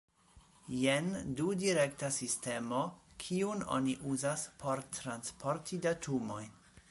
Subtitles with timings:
[0.75, 2.81] Jen dudirekta sistemo,
[3.25, 6.51] kiun oni uzas por transporti datumojn.